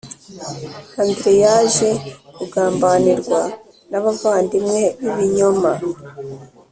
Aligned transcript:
Andre 1.01 1.31
yaje 1.43 1.89
kugambanirwa 2.35 3.41
n 3.91 3.93
abavandimwe 3.99 4.81
b 5.01 5.03
ibinyoma 5.11 5.71